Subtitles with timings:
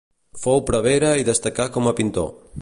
[0.45, 2.35] Fou prevere i destacà com a pintor.